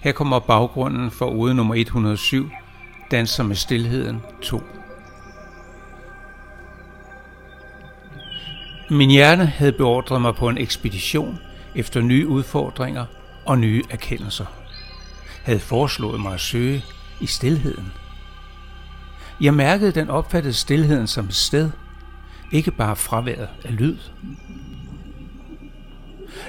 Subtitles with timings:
[0.00, 2.50] Her kommer baggrunden for ude nummer 107,
[3.10, 4.62] Danser med Stilheden 2.
[8.90, 11.38] Min hjerne havde beordret mig på en ekspedition
[11.74, 13.04] efter nye udfordringer
[13.44, 14.46] og nye erkendelser.
[15.42, 16.84] Havde foreslået mig at søge
[17.20, 17.92] i stilheden.
[19.40, 21.70] Jeg mærkede den opfattede stilheden som et sted,
[22.52, 23.96] ikke bare fraværet af lyd.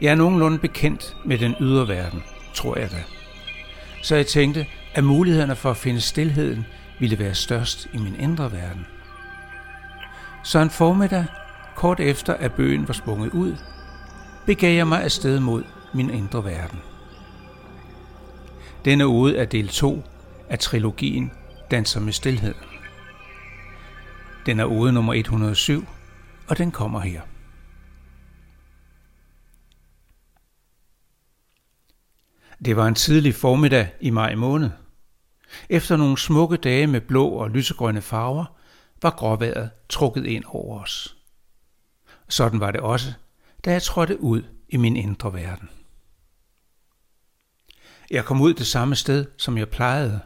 [0.00, 2.22] Jeg er nogenlunde bekendt med den ydre verden,
[2.54, 3.04] tror jeg da.
[4.02, 6.66] Så jeg tænkte, at mulighederne for at finde stilheden
[6.98, 8.86] ville være størst i min indre verden.
[10.44, 11.24] Så en formiddag,
[11.76, 13.56] kort efter at bøgen var sprunget ud,
[14.46, 16.78] begav jeg mig afsted mod min indre verden.
[18.84, 20.04] Denne ude er del 2
[20.48, 21.32] af trilogien
[21.70, 22.54] Danser med Stilhed.
[24.46, 25.86] Den er ude nummer 107,
[26.48, 27.22] og den kommer her.
[32.64, 34.70] Det var en tidlig formiddag i maj måned.
[35.68, 38.44] Efter nogle smukke dage med blå og lysegrønne farver,
[39.02, 41.16] var gråværet trukket ind over os.
[42.28, 43.12] Sådan var det også,
[43.64, 45.68] da jeg trådte ud i min indre verden.
[48.10, 50.20] Jeg kom ud det samme sted, som jeg plejede.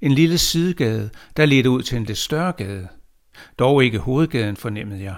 [0.00, 2.88] En lille sidegade, der ledte ud til en lidt større gade.
[3.58, 5.16] Dog ikke hovedgaden, fornemmede jeg.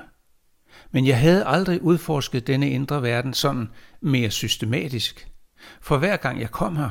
[0.91, 3.69] Men jeg havde aldrig udforsket denne indre verden sådan
[4.01, 5.29] mere systematisk.
[5.81, 6.91] For hver gang jeg kom her,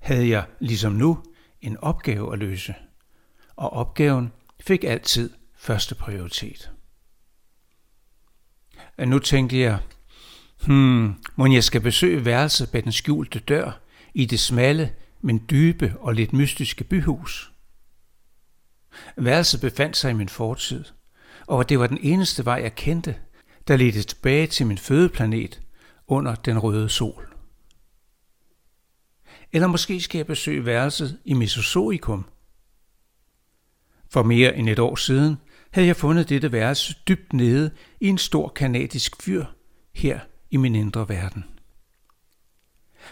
[0.00, 1.22] havde jeg, ligesom nu,
[1.60, 2.74] en opgave at løse.
[3.56, 6.70] Og opgaven fik altid første prioritet.
[8.98, 9.78] Nu tænkte jeg,
[10.66, 13.80] hmm, må jeg skal besøge værelset bag den skjulte dør
[14.14, 17.51] i det smalle, men dybe og lidt mystiske byhus.
[19.16, 20.84] Værelset befandt sig i min fortid,
[21.46, 23.16] og det var den eneste vej, jeg kendte,
[23.68, 25.60] der ledte tilbage til min fødeplanet
[26.06, 27.34] under den røde sol.
[29.52, 32.24] Eller måske skal jeg besøge værelset i Mesozoikum.
[34.10, 35.36] For mere end et år siden
[35.70, 39.44] havde jeg fundet dette værelse dybt nede i en stor kanadisk fyr
[39.94, 41.44] her i min indre verden.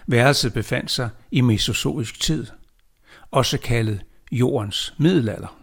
[0.07, 2.47] Værelset befandt sig i mesozoisk tid,
[3.31, 5.60] også kaldet jordens middelalder.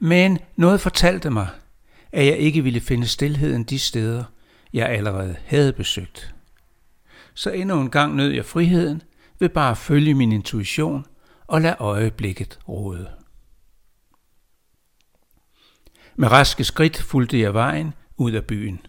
[0.00, 1.48] Men noget fortalte mig,
[2.12, 4.24] at jeg ikke ville finde stilheden de steder,
[4.72, 6.34] jeg allerede havde besøgt
[7.38, 9.02] så endnu en gang nød jeg friheden
[9.38, 11.06] ved bare at følge min intuition
[11.46, 13.10] og lade øjeblikket råde.
[16.16, 18.86] Med raske skridt fulgte jeg vejen ud af byen.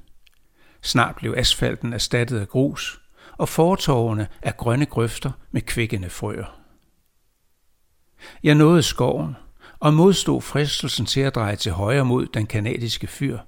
[0.82, 3.02] Snart blev asfalten erstattet af grus,
[3.38, 6.60] og fortovene af grønne grøfter med kvikkende frøer.
[8.44, 9.36] Jeg nåede skoven
[9.80, 13.40] og modstod fristelsen til at dreje til højre mod den kanadiske fyr,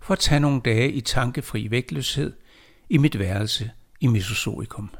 [0.00, 2.32] for at tage nogle dage i tankefri vægtløshed
[2.90, 3.70] i mit værelse
[4.00, 4.90] i Mesozoikum.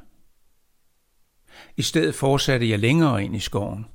[1.77, 3.87] I stedet fortsatte jeg længere ind i skoven.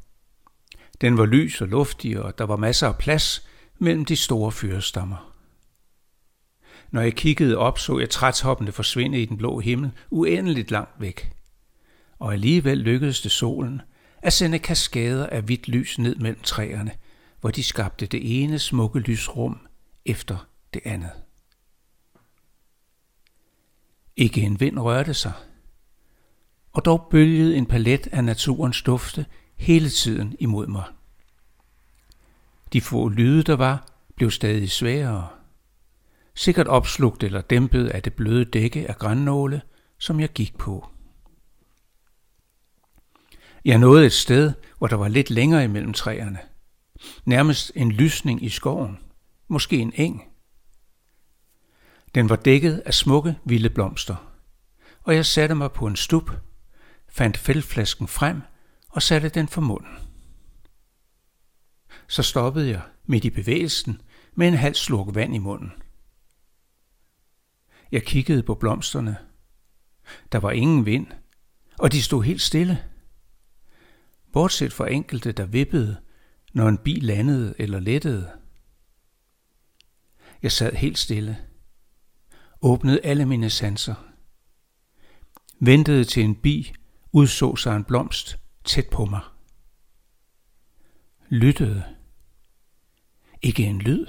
[1.02, 3.48] Den var lys og luftig, og der var masser af plads
[3.80, 5.34] mellem de store fyrestammer.
[6.92, 11.32] Når jeg kiggede op, så jeg trætoppene forsvinde i den blå himmel uendeligt langt væk.
[12.20, 13.82] Og alligevel lykkedes det solen
[14.22, 16.92] at sende kaskader af hvidt lys ned mellem træerne,
[17.42, 19.68] hvor de skabte det ene smukke lysrum
[20.06, 21.12] efter det andet.
[24.16, 25.34] Ikke en vind rørte sig.
[26.74, 30.84] Og dog bølgede en palet af naturens dufte hele tiden imod mig.
[32.74, 35.28] De få lyde, der var, blev stadig sværere.
[36.36, 39.62] Sikkert opslugt eller dæmpet af det bløde dække af grænnåle,
[39.98, 40.88] som jeg gik på.
[43.66, 46.40] Jeg nåede et sted, hvor der var lidt længere imellem træerne.
[47.26, 49.00] Nærmest en lysning i skoven.
[49.48, 50.24] Måske en eng.
[52.16, 54.16] Den var dækket af smukke, vilde blomster.
[55.04, 56.32] Og jeg satte mig på en stup,
[57.10, 58.42] fandt fældflasken frem
[58.90, 59.98] og satte den for munden.
[62.08, 64.02] Så stoppede jeg midt i bevægelsen
[64.36, 65.72] med en halv slurk vand i munden.
[67.92, 69.18] Jeg kiggede på blomsterne.
[70.32, 71.08] Der var ingen vind,
[71.80, 72.91] og de stod helt stille.
[74.34, 75.98] Bortset fra enkelte, der vippede,
[76.54, 78.32] når en bil landede eller lettede.
[80.42, 81.38] Jeg sad helt stille–
[82.62, 83.96] åbnede alle mine sanser.
[85.60, 86.74] Ventede til en bi
[87.12, 89.22] udså sig en blomst tæt på mig.
[91.30, 91.84] Lyttede.
[93.42, 94.06] Ikke en lyd.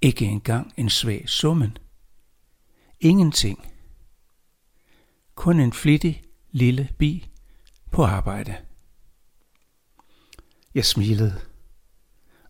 [0.00, 1.78] Ikke engang en svag summen.
[3.00, 3.72] Ingenting.
[5.34, 7.28] Kun en flittig lille bi
[7.90, 8.56] på arbejde.
[10.74, 11.40] Jeg smilede.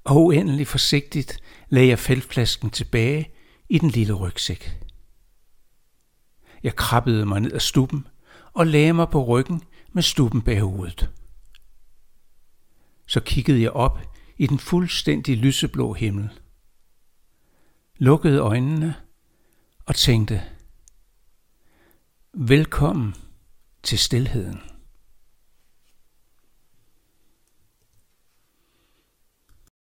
[0.05, 3.31] og uendelig forsigtigt lagde jeg feltflasken tilbage
[3.69, 4.85] i den lille rygsæk.
[6.63, 8.07] Jeg krabbede mig ned ad stuppen
[8.53, 9.63] og lagde mig på ryggen
[9.93, 11.11] med stuppen bag hovedet.
[13.07, 14.01] Så kiggede jeg op
[14.37, 16.31] i den fuldstændig lyseblå himmel.
[17.97, 18.95] Lukkede øjnene
[19.87, 20.43] og tænkte,
[22.33, 23.15] velkommen
[23.83, 24.68] til stilheden.